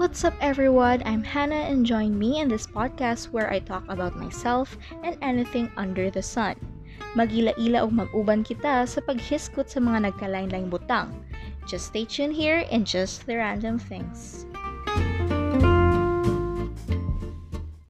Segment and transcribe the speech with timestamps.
[0.00, 1.04] What's up, everyone?
[1.04, 5.68] I'm Hannah, and join me in this podcast where I talk about myself and anything
[5.76, 6.56] under the sun.
[7.12, 11.12] Magila-ila o mag-uban kita sa paghiskot sa mga nagkalain-laing butang.
[11.68, 14.48] Just stay tuned here and just the random things.